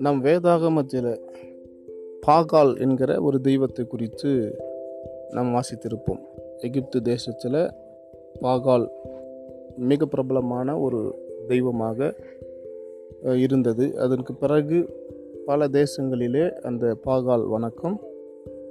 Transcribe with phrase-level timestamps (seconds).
[0.00, 1.20] நம் வேதாகமத்தில்
[2.26, 4.56] பாகால் என்கிற ஒரு தெய்வத்தை குறித்து
[5.30, 6.20] நாம் வாசித்திருப்போம்.
[6.58, 7.70] எகிப்து தேசத்தில்
[8.42, 8.88] பாகால்
[9.76, 11.18] மிக பிரபலமான ஒரு
[11.48, 12.14] தெய்வமாக
[13.36, 13.98] இருந்தது.
[13.98, 14.88] அதற்கு பிறகு
[15.46, 18.00] பல தேசங்களிலே அந்த பாகால் வணக்கம்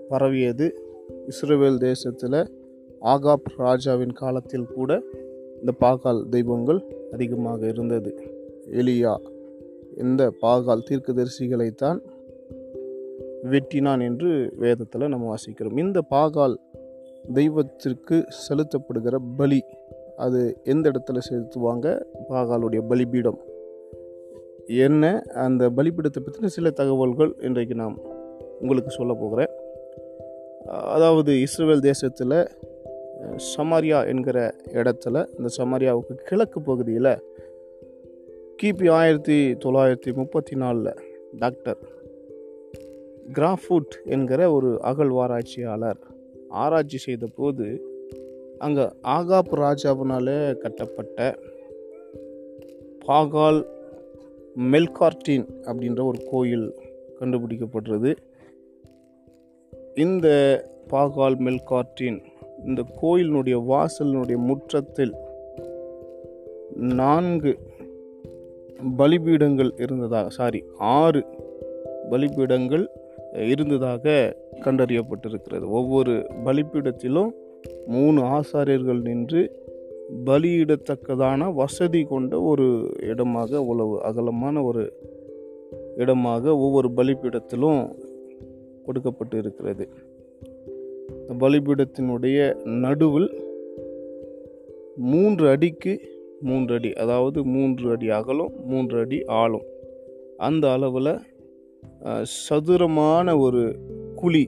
[0.09, 0.83] பரவியது.
[1.27, 2.51] இஸ்ரேல் தேசத்தில்
[3.01, 5.01] ஆகாப் ராஜாவின் காலத்தில் கூட
[5.59, 8.15] இந்த பாகால் தெய்வங்கள் அதிகமாக இருந்தது.
[8.71, 9.17] எலியா
[9.97, 11.99] இந்த பாகால் தீர்க்கதரிசிகளைத்தான்
[13.43, 15.77] வெட்டினான் என்று வேதத்தில் நம்ம வாசிக்கிறோம்.
[15.77, 16.55] இந்த பாகால்
[17.33, 19.63] தெய்வத்திற்கு செலுத்தப்படுகிற பலி
[20.17, 22.01] அது எந்த இடத்துல செலுத்துவாங்க?
[22.29, 23.39] பாகாலுடைய பலிபீடம்.
[24.67, 25.21] என்ன?
[25.33, 27.99] அந்த பலிபீடத்தை பற்றின சில தகவல்கள் இன்றைக்கு நாம்
[28.59, 29.49] உங்களுக்கு சொல்ல போகிறேன்.
[30.65, 32.47] அதாவது இஸ்ரேல் தேசத்தில்
[33.57, 37.19] சமாரியா என்கிற இடத்துல இந்த சமாரியாவுக்கு கிழக்கு பகுதியில்
[38.59, 40.97] கிபி ஆயிரத்தி தொள்ளாயிரத்தி முப்பத்தி நாலில்
[41.39, 41.77] டாக்டர்
[43.33, 45.99] கிராஃபுட் என்கிற ஒரு அகழ்வாராய்ச்சியாளர்
[46.49, 47.67] ஆராய்ச்சி செய்த போது
[48.57, 51.19] அங்கே ஆகாப் ராஜாவினால கட்டப்பட்ட
[53.07, 53.61] பாகால்
[54.69, 56.67] மெல்கார்டின் அப்படின்ற ஒரு கோயில்
[57.19, 58.11] கண்டுபிடிக்கப்படுறது
[59.95, 60.27] இந்த
[60.91, 62.19] பாகால் மெல்கார்டின்
[62.65, 65.15] இந்த கோயிலினுடைய வாசலினுடைய முற்றத்தில்
[66.95, 67.51] நான்கு
[68.97, 71.25] பலிபீடங்கள் இருந்ததாக சாரி ஆறு
[72.11, 72.85] பலிபீடங்கள்
[73.47, 75.65] இருந்ததாக கண்டறியப்பட்டிருக்கிறது.
[75.67, 76.11] ஒவ்வொரு
[76.45, 77.29] பலிபீடத்திலும்
[77.87, 79.41] மூணு ஆசாரியர்கள் நின்று
[80.25, 84.93] பலியிடத்தக்கதான வசதி கொண்ட ஒரு இடமாக உழவு அகலமான ஒரு
[85.97, 87.95] இடமாக ஒவ்வொரு பலிபீடத்திலும்
[88.85, 89.89] கொடுக்கப்பட்டு இருக்கிறது
[91.39, 93.29] பலிபீடத்தினுடைய நடுவில்
[94.95, 96.01] மூன்று அடிக்கு
[96.47, 99.67] மூன்று அடி அதாவது மூன்று அடி அகலம் மூன்று அடி ஆழம்.
[100.47, 101.13] அந்த அளவில்
[102.37, 103.61] சதுரமான ஒரு
[104.15, 104.43] குழி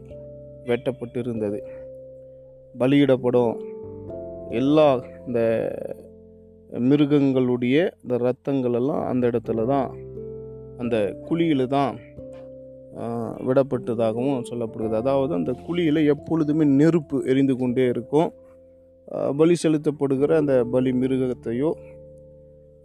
[0.69, 1.59] வெட்டப்பட்டிருந்தது.
[2.79, 3.55] பலியிடப்படும்.
[4.59, 4.87] எல்லா
[5.27, 5.41] இந்த
[6.89, 9.89] மிருகங்களுடைய இந்த ரத்தங்கள் எல்லாம் அந்த இடத்துல தான்
[10.77, 11.93] அந்த குழியில் தான்
[13.47, 14.97] விடப்பட்டதாகவும் சொல்லப்படுகிறது.
[15.03, 18.29] அதாவது அந்த குழியில் எப்பொழுதுமே நெருப்பு எரிந்து கொண்டே இருக்கும்.
[19.37, 21.71] பலி செலுத்தப்படுகிற அந்த பலி மிருகத்தையோ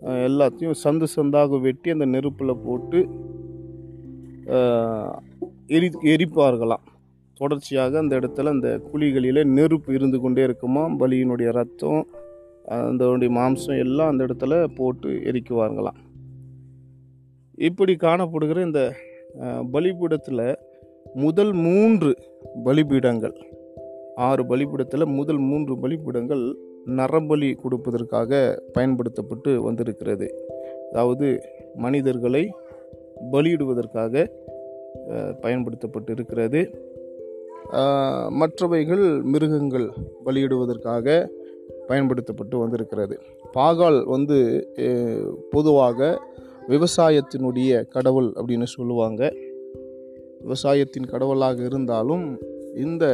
[0.02, 2.98] எல்லாத்தையும் சந்து சந்தாக வெட்டி அந்த நெருப்பில் போட்டு
[5.66, 6.84] எரி எரிப்பார்களாம்.
[7.34, 12.06] தொடர்ச்சியாக அந்த இடத்துல அந்த குழிகளில் நெருப்பு இருந்து கொண்டே இருக்குமா பலியினுடைய ரத்தம்
[12.64, 15.98] அதனுடைய மாம்சம் எல்லாம் அந்த இடத்துல போட்டு எரிக்குவார்களாம்.
[17.54, 18.94] இப்படி காணப்படுகிற இந்த
[19.72, 20.54] பலிபீடத்தில்
[21.14, 22.10] முதல் மூன்று
[22.64, 23.36] பலிபீடங்கள்
[24.16, 26.44] ஆறு பலிபீடத்தில் முதல் மூன்று பலிபீடங்கள்
[26.98, 28.40] நரபலி கொடுப்பதற்காக
[28.72, 30.26] பயன்படுத்தப்பட்டு வந்திருக்கிறது.
[30.90, 31.26] அதாவது
[31.74, 32.42] மனிதர்களை
[33.32, 34.24] பலியிடுவதற்காக
[35.40, 36.60] பயன்படுத்தப்பட்டு இருக்கிறது
[38.40, 39.88] மற்றவைகள் மிருகங்கள்
[40.26, 41.06] பலியிடுவதற்காக
[41.86, 43.14] பயன்படுத்தப்பட்டு வந்திருக்கிறது.
[43.54, 44.38] பாகால் வந்து
[45.50, 46.20] பொதுவாக
[46.68, 49.32] விவசாயத்தினுடைய கடவுள் அப்படின்னு சொல்லுவாங்க.
[50.40, 52.24] விவசாயத்தின் கடவுளாக இருந்தாலும்
[52.84, 53.04] இந்த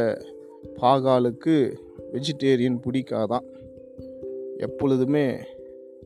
[0.81, 1.75] பாகாலுக்கு
[2.13, 3.45] வெஜிடேரியன் பிடிக்காதான்.
[4.57, 5.35] எப்பொழுதுமே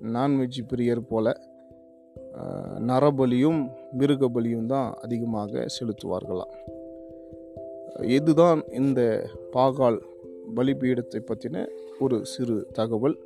[0.03, 1.33] நான்வெஜ் பிரியர் போல
[2.77, 6.53] நரபலியும் மிருக பலியும் தான் அதிகமாக செலுத்துவார்களாம்.
[8.07, 10.01] இதுதான் இந்த பாகால்
[10.55, 11.67] பலிபீடத்தை பற்றின
[11.99, 13.17] ஒரு சிறு தகவல்.